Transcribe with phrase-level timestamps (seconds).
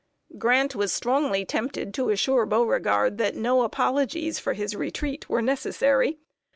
[0.35, 6.17] Grant was strongly tempted to assure Beauregard that no apologies for his retreat were necessary!